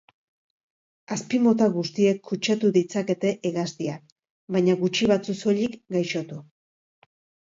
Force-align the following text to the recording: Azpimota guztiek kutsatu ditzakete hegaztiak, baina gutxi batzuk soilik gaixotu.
Azpimota 1.15 1.65
guztiek 1.73 2.23
kutsatu 2.29 2.71
ditzakete 2.77 3.33
hegaztiak, 3.49 4.15
baina 4.55 4.75
gutxi 4.79 5.11
batzuk 5.13 5.37
soilik 5.43 5.77
gaixotu. 5.97 6.39